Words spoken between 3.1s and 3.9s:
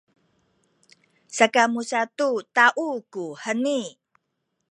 kuheni.